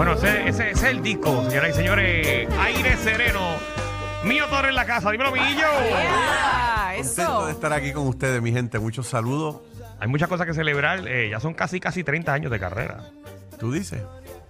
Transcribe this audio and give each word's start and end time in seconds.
Bueno, 0.00 0.14
ese, 0.14 0.48
ese- 0.48 0.70
ese 0.70 0.86
es 0.86 0.94
el 0.94 1.02
disco, 1.02 1.44
señoras 1.50 1.72
y 1.72 1.72
señores. 1.74 2.48
Aire 2.58 2.96
sereno. 2.96 3.40
Mío 4.24 4.46
Torre 4.48 4.70
en 4.70 4.74
la 4.74 4.86
casa. 4.86 5.10
Dímelo, 5.10 5.30
Millo. 5.30 5.66
Ah, 6.42 6.92
Contento 6.96 7.22
eso. 7.22 7.44
de 7.46 7.52
estar 7.52 7.70
aquí 7.74 7.92
con 7.92 8.06
ustedes, 8.08 8.40
mi 8.40 8.50
gente. 8.50 8.78
Muchos 8.78 9.06
saludos. 9.06 9.56
Hay 9.98 10.08
muchas 10.08 10.30
cosas 10.30 10.46
que 10.46 10.54
celebrar. 10.54 11.06
eh, 11.06 11.28
ya 11.30 11.38
son 11.38 11.52
casi, 11.52 11.80
casi 11.80 12.02
30 12.02 12.32
años 12.32 12.50
de 12.50 12.58
carrera. 12.58 13.10
¿Tú 13.58 13.72
dices? 13.72 14.00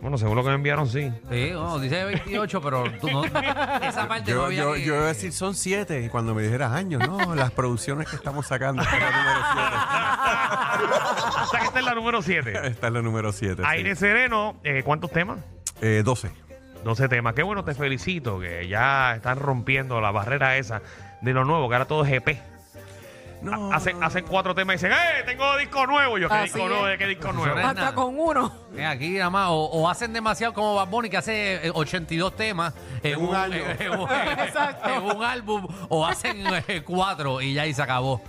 Bueno, 0.00 0.16
según 0.16 0.36
lo 0.36 0.42
que 0.42 0.48
me 0.48 0.54
enviaron, 0.54 0.88
sí. 0.88 1.12
Sí, 1.30 1.50
no, 1.52 1.78
dice 1.78 2.04
28, 2.04 2.60
pero 2.62 2.84
tú 3.00 3.10
no. 3.10 3.24
Esa 3.24 4.08
parte 4.08 4.30
no 4.32 4.38
Yo, 4.38 4.44
había 4.46 4.62
yo, 4.62 4.72
que- 4.74 4.84
yo 4.84 4.94
iba 4.94 5.04
a 5.04 5.08
decir 5.08 5.32
son 5.32 5.54
siete. 5.54 6.02
Y 6.02 6.08
cuando 6.08 6.34
me 6.34 6.42
dijeras 6.42 6.72
años, 6.72 7.06
no, 7.06 7.34
las 7.34 7.50
producciones 7.50 8.08
que 8.08 8.16
estamos 8.16 8.46
sacando. 8.46 8.82
Esta 8.82 8.96
es 8.98 9.02
la 9.04 9.10
número 9.14 9.40
o 11.40 11.46
sea 11.46 11.60
que 11.60 11.66
esta 11.66 11.78
es 11.80 11.84
la 11.84 11.94
número 11.94 12.22
7. 12.22 12.50
siete. 12.52 12.68
Esta 12.68 12.86
es 12.86 12.92
la 12.92 13.02
número 13.02 13.32
siete. 13.32 13.62
sí. 13.62 13.68
Aire 13.68 13.94
sereno. 13.96 14.58
eh, 14.64 14.82
¿Cuántos 14.84 15.10
temas? 15.10 15.38
Eh, 15.82 16.02
12. 16.04 16.30
12 16.84 17.08
temas. 17.08 17.34
Qué 17.34 17.42
bueno, 17.42 17.62
te 17.64 17.74
felicito 17.74 18.38
que 18.40 18.66
ya 18.68 19.16
están 19.16 19.38
rompiendo 19.38 20.00
la 20.00 20.10
barrera 20.12 20.56
esa 20.56 20.80
de 21.20 21.32
lo 21.34 21.44
nuevo, 21.44 21.68
que 21.68 21.74
ahora 21.74 21.84
todo 21.86 22.04
es 22.06 22.12
EP. 22.12 22.40
No, 23.42 23.72
Hacen, 23.72 24.02
hacen 24.02 24.24
cuatro 24.28 24.54
temas 24.54 24.74
y 24.74 24.76
dicen, 24.86 24.92
¡eh! 24.92 25.22
Tengo 25.24 25.56
disco 25.56 25.86
nuevo. 25.86 26.18
Yo, 26.18 26.28
¿qué 26.28 26.34
Así 26.34 26.44
disco 26.52 26.68
nuevo? 26.68 26.86
es. 26.86 26.92
¿De 26.92 26.98
qué 26.98 27.06
disco 27.08 27.32
nuevo? 27.32 27.56
Hasta 27.56 27.72
nada. 27.72 27.94
con 27.94 28.18
uno. 28.18 28.52
Eh, 28.76 28.84
Aquí 28.84 29.10
nada 29.12 29.30
más, 29.30 29.48
o, 29.50 29.54
o 29.64 29.88
hacen 29.88 30.12
demasiado 30.12 30.52
como 30.52 30.74
Bad 30.74 30.88
Bunny, 30.88 31.08
que 31.08 31.16
hace 31.16 31.66
eh, 31.66 31.70
82 31.72 32.36
temas 32.36 32.74
en, 33.02 33.12
En 33.14 33.20
un 33.26 33.34
año. 33.34 33.54
en 33.78 33.90
un- 33.98 34.08
Exacto. 34.10 34.88
en 34.94 35.16
un 35.16 35.24
álbum, 35.24 35.66
o 35.88 36.06
hacen 36.06 36.44
eh, 36.68 36.82
cuatro 36.84 37.40
y 37.40 37.54
ya 37.54 37.62
ahí 37.62 37.72
se 37.72 37.82
acabó. 37.82 38.20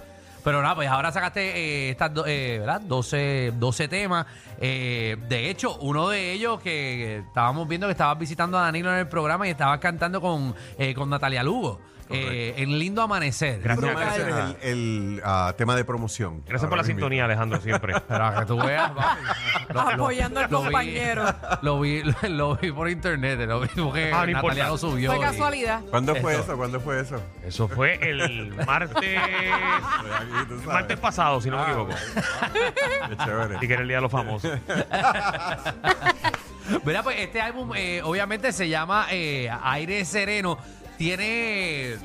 Pero 0.43 0.61
nada, 0.63 0.73
pues 0.75 0.87
ahora 0.89 1.11
sacaste 1.11 1.41
eh, 1.57 1.89
estas 1.91 2.13
do- 2.13 2.25
eh, 2.25 2.57
¿verdad? 2.59 2.81
12, 2.81 3.51
12 3.57 3.87
temas. 3.89 4.25
Eh, 4.59 5.17
de 5.27 5.49
hecho, 5.49 5.75
uno 5.81 6.09
de 6.09 6.31
ellos 6.31 6.59
que 6.61 7.17
estábamos 7.17 7.67
viendo 7.67 7.85
que 7.87 7.91
estabas 7.91 8.17
visitando 8.17 8.57
a 8.57 8.61
Danilo 8.61 8.91
en 8.91 8.99
el 8.99 9.07
programa 9.07 9.45
y 9.47 9.51
estabas 9.51 9.77
cantando 9.79 10.19
con, 10.21 10.55
eh, 10.79 10.95
con 10.95 11.09
Natalia 11.09 11.43
Lugo 11.43 11.79
eh, 12.13 12.53
en 12.57 12.77
Lindo 12.79 13.01
Amanecer. 13.01 13.59
Gracias. 13.61 14.17
Es 14.17 14.25
el, 14.63 14.69
el, 15.17 15.21
ah, 15.23 15.53
tema 15.57 15.75
de 15.75 15.85
promoción. 15.85 16.43
Gracias 16.45 16.67
por 16.69 16.77
la 16.77 16.83
sintonía, 16.83 17.25
Alejandro, 17.25 17.59
siempre. 17.61 17.93
Pero 18.07 18.25
a 18.25 18.39
que 18.39 18.45
tú 18.45 18.57
veas, 18.57 18.91
papi. 18.91 19.21
Apoyando 19.93 20.39
al 20.39 20.51
lo 20.51 20.59
vi- 20.59 20.63
compañero. 20.65 21.25
Lo 21.61 21.79
vi, 21.79 22.03
lo, 22.29 22.55
vi 22.57 22.71
por 22.71 22.89
internet, 22.89 23.39
lo 23.47 23.61
vi 23.61 23.67
porque 23.75 24.11
Ah, 24.13 24.25
no 24.25 24.33
Natalia 24.33 24.35
importa. 24.35 24.67
lo 24.67 24.77
subió. 24.77 25.11
Fue 25.11 25.19
y- 25.19 25.21
casualidad. 25.21 25.81
¿Cuándo 25.89 26.15
fue 26.15 26.33
Eso. 26.33 26.43
eso? 26.43 26.57
¿Cuándo 26.57 26.79
fue 26.79 26.99
eso? 26.99 27.21
Eso 27.45 27.67
fue 27.67 27.95
el 28.09 28.53
martes, 28.65 28.97
aquí, 29.17 30.47
tú 30.47 30.55
sabes. 30.59 30.65
martes 30.67 30.99
pasado, 30.99 31.41
si 31.41 31.49
no 31.49 31.57
me 31.57 31.63
Ah, 31.63 31.67
equivoco. 31.67 31.93
Qué 33.09 33.17
chévere. 33.17 33.57
Y 33.61 33.67
que 33.67 33.73
era 33.73 33.81
el 33.81 33.87
día 33.87 33.97
de 33.97 34.01
los 34.01 34.11
famosos. 34.11 34.51
Mira, 36.85 37.03
pues 37.03 37.17
este 37.19 37.41
álbum 37.41 37.71
eh, 37.75 38.01
obviamente 38.03 38.51
se 38.53 38.69
llama 38.69 39.07
eh, 39.11 39.49
Aire 39.63 40.05
Sereno. 40.05 40.57
Tiene. 41.01 41.95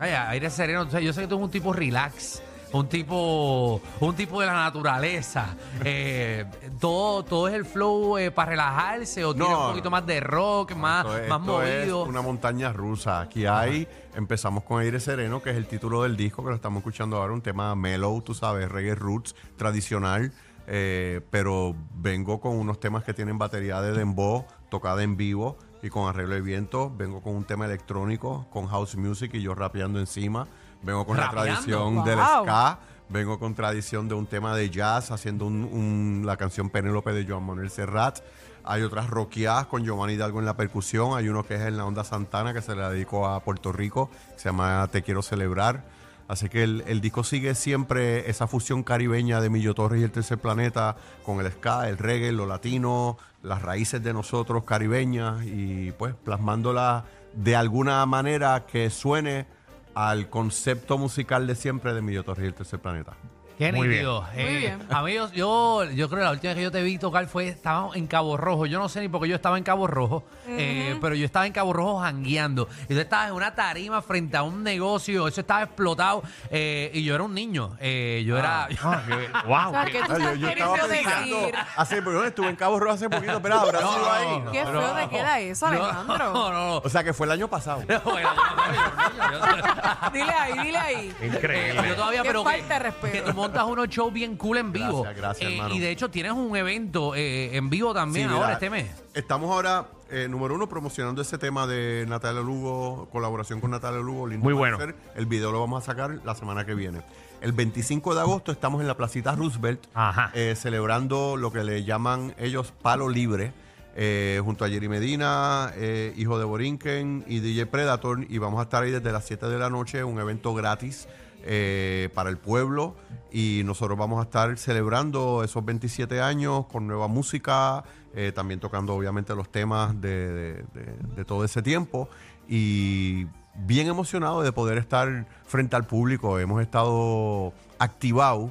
Ay, 0.00 0.10
aire 0.10 0.50
sereno. 0.50 0.82
O 0.82 0.90
sea, 0.90 0.98
yo 0.98 1.12
sé 1.12 1.20
que 1.20 1.28
tú 1.28 1.36
eres 1.36 1.44
un 1.44 1.50
tipo 1.52 1.72
relax. 1.72 2.42
Un 2.72 2.88
tipo, 2.88 3.80
un 4.00 4.16
tipo 4.16 4.40
de 4.40 4.46
la 4.48 4.54
naturaleza. 4.54 5.54
Eh, 5.84 6.44
todo, 6.80 7.22
todo 7.24 7.46
es 7.46 7.54
el 7.54 7.64
flow 7.64 8.18
eh, 8.18 8.30
para 8.32 8.50
relajarse 8.50 9.24
o 9.24 9.32
tiene 9.34 9.48
No, 9.50 9.60
un 9.60 9.68
poquito 9.70 9.84
no. 9.84 9.90
más 9.92 10.06
de 10.06 10.18
rock, 10.18 10.74
más, 10.74 11.04
Esto 11.06 11.18
es- 11.18 11.28
más 11.28 11.40
esto 11.42 11.62
es 11.62 11.78
movido. 11.82 12.02
una 12.04 12.22
montaña 12.22 12.72
rusa. 12.72 13.20
Aquí 13.20 13.46
hay, 13.46 13.86
empezamos 14.16 14.64
con 14.64 14.80
Aire 14.80 14.98
Sereno, 14.98 15.40
que 15.40 15.50
es 15.50 15.56
el 15.56 15.66
título 15.66 16.02
del 16.02 16.16
disco 16.16 16.42
que 16.42 16.48
lo 16.50 16.56
estamos 16.56 16.78
escuchando 16.78 17.18
ahora, 17.18 17.32
un 17.34 17.42
tema 17.42 17.74
mellow, 17.76 18.20
tú 18.22 18.34
sabes, 18.34 18.68
reggae 18.68 18.94
roots, 18.96 19.36
tradicional. 19.56 20.32
eh, 20.66 21.20
pero 21.30 21.76
vengo 21.94 22.40
con 22.40 22.56
unos 22.56 22.80
temas 22.80 23.04
que 23.04 23.12
tienen 23.14 23.36
batería 23.38 23.80
de 23.82 23.92
dembow, 23.92 24.46
tocada 24.70 25.02
en 25.04 25.16
vivo 25.16 25.58
y 25.84 25.90
con 25.90 26.08
arreglo 26.08 26.34
de 26.34 26.40
viento. 26.40 26.90
Vengo 26.96 27.20
con 27.22 27.34
un 27.36 27.44
tema 27.44 27.66
electrónico, 27.66 28.46
con 28.50 28.66
house 28.66 28.96
music 28.96 29.34
y 29.34 29.42
yo 29.42 29.54
rapeando 29.54 30.00
encima. 30.00 30.48
Vengo 30.82 31.06
con 31.06 31.16
¿Rapeando? 31.16 31.44
la 31.44 31.52
tradición 31.60 31.94
Wow. 31.96 32.04
del 32.04 32.18
ska. 32.18 32.78
Vengo 33.10 33.38
con 33.38 33.54
tradición 33.54 34.08
de 34.08 34.14
un 34.14 34.26
tema 34.26 34.56
de 34.56 34.70
jazz, 34.70 35.10
haciendo 35.10 35.44
un- 35.44 35.64
un- 35.70 36.22
la 36.24 36.36
canción 36.38 36.70
Penélope 36.70 37.12
de 37.12 37.26
Joan 37.30 37.44
Manuel 37.44 37.68
Serrat. 37.70 38.20
Hay 38.64 38.80
otras 38.82 39.10
rockeadas 39.10 39.66
con 39.66 39.84
Giovanni 39.84 40.14
Hidalgo 40.14 40.38
en 40.38 40.46
la 40.46 40.56
percusión. 40.56 41.16
Hay 41.16 41.28
uno 41.28 41.44
que 41.44 41.54
es 41.56 41.60
en 41.60 41.76
la 41.76 41.84
onda 41.84 42.02
Santana, 42.02 42.54
que 42.54 42.62
se 42.62 42.74
le 42.74 42.82
dedicó 42.88 43.28
a 43.28 43.40
Puerto 43.40 43.72
Rico, 43.72 44.08
que 44.32 44.38
se 44.38 44.48
llama 44.48 44.88
Te 44.90 45.02
Quiero 45.02 45.20
Celebrar. 45.20 45.84
Así 46.26 46.48
que 46.48 46.62
el, 46.62 46.84
el 46.86 47.00
disco 47.00 47.22
sigue 47.22 47.54
siempre 47.54 48.30
esa 48.30 48.46
fusión 48.46 48.82
caribeña 48.82 49.40
de 49.40 49.50
Millo 49.50 49.74
Torres 49.74 50.00
y 50.00 50.04
el 50.04 50.10
Tercer 50.10 50.38
Planeta 50.38 50.96
con 51.22 51.40
el 51.40 51.52
ska, 51.52 51.88
el 51.88 51.98
reggae, 51.98 52.32
lo 52.32 52.46
latino, 52.46 53.18
las 53.42 53.60
raíces 53.62 54.02
de 54.02 54.12
nosotros 54.12 54.64
caribeñas 54.64 55.44
y 55.44 55.92
pues 55.92 56.14
plasmándola 56.14 57.04
de 57.34 57.56
alguna 57.56 58.04
manera 58.06 58.64
que 58.66 58.88
suene 58.90 59.46
al 59.94 60.28
concepto 60.30 60.98
musical 60.98 61.46
de 61.46 61.54
siempre 61.54 61.94
de 61.94 62.02
Millo 62.02 62.24
Torres 62.24 62.44
y 62.44 62.48
el 62.48 62.54
Tercer 62.54 62.80
Planeta. 62.80 63.14
Qué 63.58 63.72
Muy 63.72 63.86
nítido. 63.86 64.26
bien. 64.34 64.46
Muy 64.46 64.54
Eh, 64.54 64.58
bien. 64.58 64.86
Amigos, 64.90 65.30
yo, 65.32 65.84
yo 65.84 66.08
creo 66.08 66.18
que 66.20 66.24
la 66.24 66.30
última 66.32 66.50
vez 66.50 66.56
que 66.56 66.62
yo 66.64 66.72
te 66.72 66.82
vi 66.82 66.98
tocar 66.98 67.26
fue, 67.28 67.46
estaba 67.46 67.88
en 67.94 68.06
Cabo 68.08 68.36
Rojo. 68.36 68.66
Yo 68.66 68.80
no 68.80 68.88
sé 68.88 69.00
ni 69.00 69.08
por 69.08 69.22
qué 69.22 69.28
yo 69.28 69.36
estaba 69.36 69.56
en 69.58 69.62
Cabo 69.64 69.86
Rojo, 69.86 70.24
eh, 70.48 70.98
pero 71.00 71.14
yo 71.14 71.24
estaba 71.24 71.46
en 71.46 71.52
Cabo 71.52 71.72
Rojo 71.72 72.00
jangueando. 72.00 72.68
Y 72.88 72.94
tú 72.94 73.00
estabas 73.00 73.28
en 73.28 73.34
una 73.34 73.54
tarima 73.54 74.02
frente 74.02 74.36
a 74.36 74.42
un 74.42 74.64
negocio, 74.64 75.28
eso 75.28 75.40
estaba 75.40 75.62
explotado. 75.62 76.22
eh, 76.50 76.90
y 76.94 77.04
yo 77.04 77.14
era 77.14 77.22
un 77.22 77.32
niño. 77.34 77.76
eh, 77.80 78.24
yo 78.26 78.36
era. 78.36 78.66
wow. 79.46 79.68
O 79.68 79.70
sea, 79.70 79.84
que 79.84 79.92
tú 79.92 79.98
Ah, 80.00 80.16
estás 80.16 80.18
yo, 80.18 80.34
yo 80.34 80.48
queriendo 80.48 80.74
estaba 80.74 80.92
pensando, 80.92 81.36
hace, 81.76 82.02
pero 82.02 82.24
estuve 82.24 82.48
en 82.48 82.56
Cabo 82.56 82.80
Rojo 82.80 82.94
hace 82.94 83.08
poquito, 83.08 83.40
pero 83.40 83.54
habrá 83.60 83.80
No, 83.80 83.92
sido 83.92 84.12
ahí. 84.12 84.40
no, 84.40 84.50
Qué 84.50 84.64
no, 84.64 84.70
feo 84.72 84.94
te 84.94 85.08
queda 85.10 85.38
eso, 85.40 85.70
no, 85.70 85.84
Alejandro. 85.84 86.18
No, 86.18 86.32
no, 86.34 86.52
no. 86.52 86.76
O 86.78 86.88
sea 86.88 87.04
que 87.04 87.12
fue 87.12 87.26
el 87.26 87.32
año 87.32 87.46
pasado. 87.48 87.82
No, 87.88 88.18
yo- 88.18 88.18
yo- 88.18 89.30
yo- 89.30 90.10
Dile 90.12 90.32
ahí, 90.32 90.58
dile 90.58 90.78
ahí. 90.78 91.14
Increíble. 91.22 91.88
Yo 91.88 91.94
todavía, 91.96 92.22
Qué 92.22 92.28
pero 92.28 92.44
que, 92.44 92.50
falta 92.50 92.74
de 92.74 92.78
respeto. 92.80 93.32
Montas 93.44 93.64
unos 93.66 93.88
shows 93.88 94.12
bien 94.12 94.36
cool 94.36 94.58
en 94.58 94.72
vivo. 94.72 95.02
Gracias, 95.02 95.16
gracias, 95.16 95.50
Eh, 95.50 95.54
hermano. 95.56 95.74
y 95.74 95.78
de 95.78 95.90
hecho 95.90 96.10
tienes 96.10 96.32
un 96.32 96.56
evento 96.56 97.14
eh, 97.14 97.56
en 97.56 97.70
vivo 97.70 97.94
también 97.94 98.28
Sí, 98.28 98.34
ahora 98.34 98.46
mira, 98.46 98.52
este 98.54 98.70
mes. 98.70 98.90
Estamos 99.14 99.50
ahora, 99.50 99.86
eh, 100.10 100.26
número 100.28 100.54
uno, 100.54 100.68
promocionando 100.68 101.22
ese 101.22 101.38
tema 101.38 101.66
de 101.66 102.04
Natalia 102.08 102.40
Lugo, 102.42 103.08
colaboración 103.12 103.60
con 103.60 103.70
Natalia 103.70 104.00
Lugo. 104.00 104.26
Lindo 104.26 104.44
Muy 104.44 104.52
bueno. 104.54 104.78
El 105.14 105.26
video 105.26 105.52
lo 105.52 105.60
vamos 105.60 105.82
a 105.82 105.86
sacar 105.86 106.18
la 106.24 106.34
semana 106.34 106.64
que 106.66 106.74
viene. 106.74 107.02
El 107.40 107.52
25 107.52 108.14
de 108.14 108.20
agosto 108.22 108.52
estamos 108.52 108.80
en 108.80 108.86
la 108.86 108.96
placita 108.96 109.34
Roosevelt, 109.34 109.80
Ajá. 109.92 110.30
eh, 110.34 110.54
celebrando 110.56 111.36
lo 111.36 111.52
que 111.52 111.62
le 111.62 111.84
llaman 111.84 112.34
ellos 112.38 112.72
Palo 112.80 113.08
Libre, 113.10 113.52
eh, 113.96 114.40
junto 114.42 114.64
a 114.64 114.68
Jerry 114.68 114.88
Medina, 114.88 115.70
eh, 115.76 116.14
hijo 116.16 116.38
de 116.38 116.44
Borinquen 116.46 117.22
y 117.28 117.40
DJ 117.40 117.66
Predator. 117.66 118.24
Y 118.28 118.38
vamos 118.38 118.60
a 118.60 118.62
estar 118.64 118.82
ahí 118.82 118.90
desde 118.90 119.12
las 119.12 119.24
7 119.26 119.46
de 119.46 119.58
la 119.58 119.68
noche, 119.68 120.02
un 120.04 120.18
evento 120.18 120.54
gratis 120.54 121.06
eh, 121.44 122.08
para 122.14 122.30
el 122.30 122.38
pueblo. 122.38 122.94
Y 123.30 123.62
nosotros 123.64 123.96
vamos 123.98 124.20
a 124.20 124.24
estar 124.24 124.56
celebrando 124.58 125.42
esos 125.44 125.64
27 125.64 126.20
años 126.20 126.66
con 126.66 126.86
nueva 126.86 127.06
música, 127.08 127.84
eh, 128.14 128.32
también 128.34 128.60
tocando 128.60 128.94
obviamente 128.94 129.34
los 129.34 129.50
temas 129.50 130.00
de, 130.00 130.32
de- 130.32 130.64
de- 130.74 130.96
de 131.16 131.24
todo 131.24 131.44
ese 131.44 131.60
tiempo. 131.62 132.08
Y 132.48 133.26
bien 133.56 133.86
emocionado 133.88 134.42
de 134.42 134.52
poder 134.52 134.78
estar 134.78 135.26
frente 135.46 135.76
al 135.76 135.84
público. 135.86 136.38
Hemos 136.38 136.60
estado 136.62 137.52
activados 137.78 138.50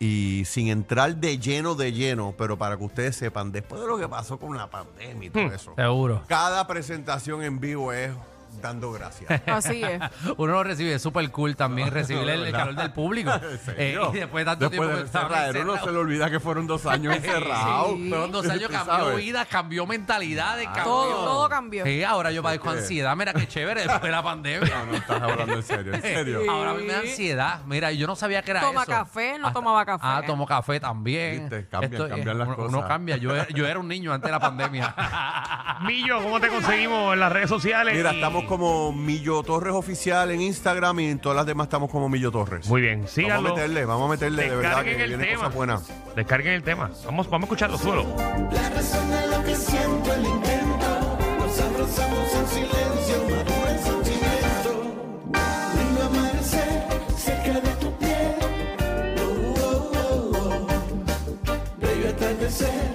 y 0.00 0.42
sin 0.46 0.68
entrar 0.68 1.16
de 1.16 1.38
lleno, 1.38 1.74
de 1.76 1.92
lleno, 1.92 2.34
pero 2.36 2.58
para 2.58 2.76
que 2.76 2.84
ustedes 2.84 3.16
sepan, 3.16 3.52
después 3.52 3.80
de 3.80 3.86
lo 3.86 3.96
que 3.96 4.08
pasó 4.08 4.38
con 4.38 4.56
la 4.56 4.68
pandemia 4.68 5.28
y 5.28 5.30
todo 5.30 5.44
eso, 5.52 5.72
Seguro. 5.76 6.22
cada 6.26 6.66
presentación 6.66 7.42
en 7.42 7.60
vivo 7.60 7.92
es 7.92 8.10
dando 8.60 8.92
gracias. 8.92 9.42
Así 9.46 9.82
es. 9.82 10.00
Uno 10.36 10.52
lo 10.52 10.64
recibe 10.64 10.98
súper 10.98 11.30
cool 11.30 11.56
también, 11.56 11.90
recibir 11.92 12.28
el, 12.28 12.52
calor 12.52 12.74
del 12.74 12.92
público. 12.92 13.30
¿En 13.76 13.94
Eh, 13.94 13.98
y 14.12 14.16
después 14.16 14.44
de 14.44 14.50
tanto 14.50 14.68
Después 14.68 14.88
tiempo 14.88 14.96
de 14.96 15.00
encerrar, 15.02 15.56
uno 15.56 15.76
se 15.82 15.92
le 15.92 15.98
olvida 15.98 16.30
que 16.30 16.40
fueron 16.40 16.66
dos 16.66 16.86
años 16.86 17.14
encerrados. 17.16 17.96
Sí. 17.96 18.08
Fueron 18.08 18.32
dos 18.32 18.48
años, 18.48 18.68
cambió 18.70 19.16
vidas, 19.16 19.46
cambió 19.48 19.86
mentalidades, 19.86 20.66
cambió. 20.66 20.84
Todo, 20.84 21.24
todo 21.24 21.48
cambió. 21.48 21.84
Sí, 21.84 22.02
ahora 22.04 22.30
yo 22.32 22.42
padezco 22.42 22.72
qué? 22.72 22.78
ansiedad. 22.78 23.16
Mira 23.16 23.32
qué 23.32 23.46
chévere 23.46 23.82
después 23.82 24.02
de 24.02 24.10
la 24.10 24.22
pandemia. 24.22 24.78
No, 24.78 24.86
no 24.86 24.96
estás 24.96 25.22
hablando 25.22 25.54
en 25.54 25.62
serio, 25.62 25.94
en 25.94 26.02
serio. 26.02 26.40
Ahora 26.50 26.70
a 26.70 26.74
mí 26.74 26.84
me 26.84 26.92
da 26.92 27.00
ansiedad. 27.00 27.60
Mira, 27.66 27.92
yo 27.92 28.06
no 28.06 28.16
sabía 28.16 28.42
que 28.42 28.50
era 28.50 28.60
Toma 28.60 28.82
eso. 28.82 28.92
café, 28.92 29.38
no 29.38 29.52
tomaba 29.52 29.84
café. 29.84 30.04
Ah, 30.06 30.22
tomo 30.26 30.46
café 30.46 30.80
también. 30.80 31.40
Viste, 31.40 31.68
cambian, 31.68 32.08
cambian 32.08 32.38
las 32.38 32.48
uno, 32.48 32.56
cosas. 32.56 32.72
uno 32.72 32.88
cambia. 32.88 33.16
Yo 33.16 33.34
era, 33.34 33.48
yo 33.48 33.66
era 33.66 33.78
un 33.78 33.88
niño 33.88 34.12
antes 34.12 34.28
de 34.28 34.32
la 34.32 34.40
pandemia. 34.40 34.94
Millo, 35.86 36.22
¿cómo 36.22 36.40
te 36.40 36.48
conseguimos 36.48 37.14
en 37.14 37.20
las 37.20 37.32
redes 37.32 37.48
sociales? 37.48 37.94
Mira, 37.94 38.12
Y- 38.12 38.16
estamos 38.16 38.43
como 38.46 38.92
Millo 38.92 39.42
Torres 39.42 39.72
Oficial 39.74 40.30
en 40.30 40.40
Instagram 40.40 41.00
y 41.00 41.06
en 41.10 41.18
todas 41.18 41.36
las 41.36 41.46
demás 41.46 41.66
estamos 41.66 41.90
como 41.90 42.08
Millo 42.08 42.30
Torres. 42.30 42.68
Muy 42.68 42.80
bien, 42.80 42.98
Vamos 43.00 43.10
a 43.10 43.14
síganlo. 43.14 43.54
meterle, 43.54 43.84
vamos 43.84 44.06
a 44.06 44.10
meterle, 44.10 44.48
de 44.50 44.56
verdad 44.56 44.82
que 44.84 44.90
el 44.92 44.96
vienen 45.08 45.20
tema. 45.20 45.38
cosas 45.38 45.54
buenas. 45.54 45.92
Descarguen 46.16 46.52
el 46.54 46.62
tema. 46.62 46.90
Vamos, 47.04 47.28
vamos 47.28 47.42
a 47.44 47.46
escucharlo 47.46 47.78
solo. 47.78 48.04
La 48.52 48.70
razón 48.70 49.10
de 49.10 49.26
lo 49.28 49.44
que 49.44 49.54
siento, 49.56 50.12
el 50.14 50.24
intento. 50.26 51.18
Nos 51.38 51.60
abrazamos 51.60 52.34
en 52.34 52.46
silencio, 52.48 53.22
maduro 53.30 53.68
el 53.68 53.78
sentimiento. 53.78 54.70
Lindo 55.76 56.02
amanecer 56.02 56.86
cerca 57.16 57.60
de 57.60 57.70
tu 57.76 57.92
piel. 57.98 58.34
Oh, 59.18 59.54
oh, 59.58 59.92
oh, 59.94 60.36
oh. 60.38 60.66
Bello 61.80 62.08
atardecer 62.10 62.94